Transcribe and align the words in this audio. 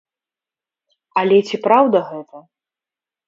Але 1.21 1.37
ці 1.49 1.55
праўда 1.67 1.97
гэта? 2.13 2.41